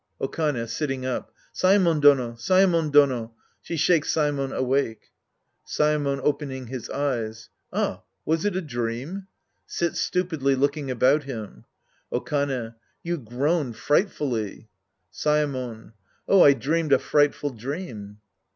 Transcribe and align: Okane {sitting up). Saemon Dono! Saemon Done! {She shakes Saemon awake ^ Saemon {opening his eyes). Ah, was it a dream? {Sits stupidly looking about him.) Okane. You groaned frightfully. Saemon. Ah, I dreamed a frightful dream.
Okane 0.19 0.67
{sitting 0.67 1.05
up). 1.05 1.31
Saemon 1.53 2.01
Dono! 2.01 2.31
Saemon 2.33 2.89
Done! 2.91 3.29
{She 3.61 3.77
shakes 3.77 4.11
Saemon 4.11 4.51
awake 4.51 5.11
^ 5.67 5.69
Saemon 5.69 6.19
{opening 6.23 6.65
his 6.65 6.89
eyes). 6.89 7.49
Ah, 7.71 8.01
was 8.25 8.43
it 8.43 8.55
a 8.55 8.63
dream? 8.63 9.27
{Sits 9.67 9.99
stupidly 10.01 10.55
looking 10.55 10.89
about 10.89 11.25
him.) 11.25 11.65
Okane. 12.11 12.73
You 13.03 13.19
groaned 13.19 13.75
frightfully. 13.77 14.69
Saemon. 15.13 15.93
Ah, 16.27 16.41
I 16.41 16.53
dreamed 16.53 16.93
a 16.93 16.97
frightful 16.97 17.51
dream. 17.51 18.21